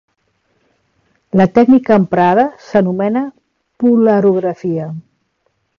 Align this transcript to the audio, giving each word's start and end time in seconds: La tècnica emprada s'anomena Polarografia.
La 1.41 1.47
tècnica 1.59 1.99
emprada 2.03 2.47
s'anomena 2.69 3.25
Polarografia. 3.85 4.93